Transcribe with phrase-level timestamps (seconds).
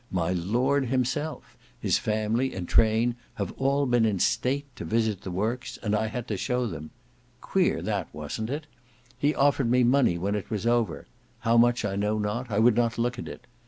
[0.09, 5.29] My Lord himself, his family and train, have all been in state to visit the
[5.29, 6.89] works, and I had to show them.
[7.39, 8.65] Queer that, wasn't it?
[9.15, 11.05] He offered me money when it was over.
[11.41, 13.45] How much I know not, I would not look at it.